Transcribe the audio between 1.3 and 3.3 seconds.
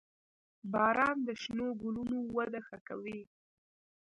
شنو ګلونو وده ښه کوي.